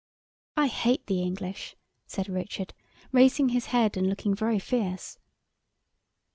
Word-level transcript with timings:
"I 0.57 0.65
hate 0.65 1.05
the 1.05 1.21
English," 1.21 1.75
said 2.07 2.27
Richard, 2.27 2.73
raising 3.11 3.49
his 3.49 3.67
head 3.67 3.95
and 3.95 4.09
looking 4.09 4.33
very 4.33 4.57
fierce. 4.57 5.19